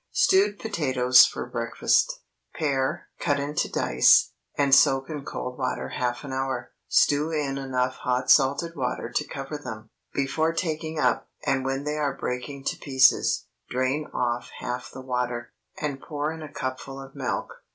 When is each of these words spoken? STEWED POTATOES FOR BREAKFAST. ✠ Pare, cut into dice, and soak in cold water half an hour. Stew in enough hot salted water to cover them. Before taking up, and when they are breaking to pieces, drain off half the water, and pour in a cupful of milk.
STEWED 0.09 0.57
POTATOES 0.57 1.27
FOR 1.27 1.45
BREAKFAST. 1.45 2.21
✠ 2.55 2.59
Pare, 2.59 3.09
cut 3.19 3.39
into 3.39 3.69
dice, 3.71 4.31
and 4.57 4.73
soak 4.73 5.11
in 5.11 5.23
cold 5.23 5.59
water 5.59 5.89
half 5.89 6.23
an 6.23 6.33
hour. 6.33 6.71
Stew 6.87 7.29
in 7.29 7.59
enough 7.59 7.97
hot 7.97 8.31
salted 8.31 8.75
water 8.75 9.11
to 9.11 9.23
cover 9.27 9.59
them. 9.59 9.91
Before 10.15 10.53
taking 10.53 10.97
up, 10.97 11.29
and 11.45 11.63
when 11.63 11.83
they 11.83 11.97
are 11.97 12.17
breaking 12.17 12.63
to 12.63 12.77
pieces, 12.77 13.45
drain 13.69 14.07
off 14.11 14.49
half 14.57 14.89
the 14.89 15.01
water, 15.01 15.53
and 15.79 16.01
pour 16.01 16.31
in 16.33 16.41
a 16.41 16.51
cupful 16.51 16.99
of 16.99 17.13
milk. 17.13 17.53